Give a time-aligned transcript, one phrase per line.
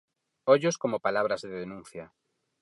[0.53, 2.05] Ollos como palabras de denuncia.